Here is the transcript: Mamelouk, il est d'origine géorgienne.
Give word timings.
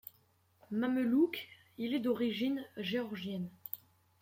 Mamelouk, 0.71 1.47
il 1.77 1.93
est 1.93 1.99
d'origine 1.99 2.65
géorgienne. 2.75 3.51